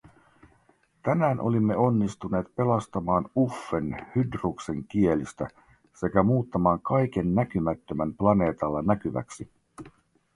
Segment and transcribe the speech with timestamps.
[1.03, 5.47] Tänään olimme onnistuneet pelastamaan Uffen Hydruksen kielistä
[5.93, 9.49] sekä muuttamaan kaiken näkymättömän planeetalla näkyväksi.